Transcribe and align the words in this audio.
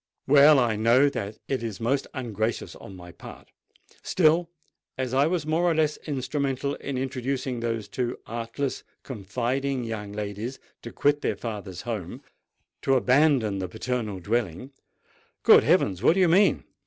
Well—I 0.25 0.77
know 0.77 1.09
that 1.09 1.37
it 1.47 1.61
is 1.61 1.79
most 1.79 2.07
ungracious 2.15 2.75
on 2.75 2.95
my 2.95 3.11
part: 3.11 3.51
still, 4.01 4.49
as 4.97 5.13
I 5.13 5.27
was 5.27 5.45
more 5.45 5.65
or 5.65 5.75
less 5.75 5.97
instrumental 6.07 6.73
in 6.77 6.97
inducing 6.97 7.59
those 7.59 7.87
too 7.87 8.17
artless, 8.25 8.83
confiding 9.03 9.83
young 9.83 10.11
ladies 10.11 10.57
to 10.81 10.91
quit 10.91 11.21
their 11.21 11.35
father's 11.37 11.81
home—to 11.83 12.95
abandon 12.95 13.59
the 13.59 13.67
paternal 13.69 14.19
dwelling——" 14.19 14.71
"Good 15.43 15.63
heavens! 15.63 16.01
what 16.01 16.15
do 16.15 16.19
you 16.21 16.29
mean?" 16.29 16.63